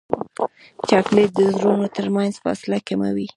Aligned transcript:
چاکلېټ 0.89 1.29
د 1.35 1.39
زړونو 1.55 1.85
ترمنځ 1.95 2.33
فاصله 2.43 2.77
کموي. 2.87 3.27